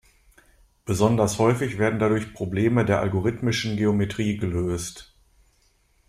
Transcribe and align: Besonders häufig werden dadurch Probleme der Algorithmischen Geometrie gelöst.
Besonders 0.83 1.37
häufig 1.37 1.77
werden 1.77 1.99
dadurch 1.99 2.33
Probleme 2.33 2.85
der 2.85 3.01
Algorithmischen 3.01 3.77
Geometrie 3.77 4.35
gelöst. 4.37 5.13